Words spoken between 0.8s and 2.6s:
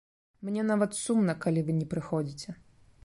сумна, калі вы не прыходзіце.